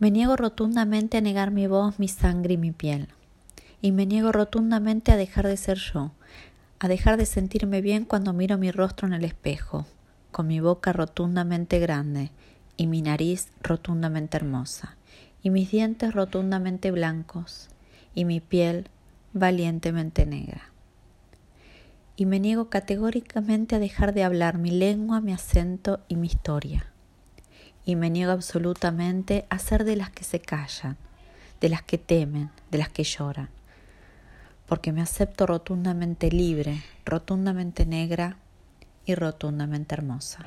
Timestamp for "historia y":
26.28-27.96